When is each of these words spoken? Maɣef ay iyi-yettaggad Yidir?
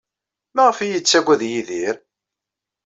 Maɣef 0.55 0.77
ay 0.79 0.85
iyi-yettaggad 0.87 1.41
Yidir? 1.51 1.95